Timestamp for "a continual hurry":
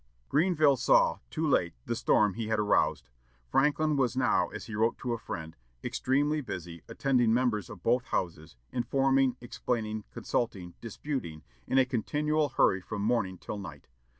11.77-12.81